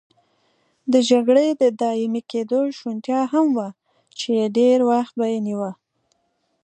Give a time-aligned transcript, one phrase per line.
[0.91, 3.69] د جګړې د دایمي کېدو شونتیا هم وه
[4.19, 5.71] چې ډېر وخت به یې نیوه.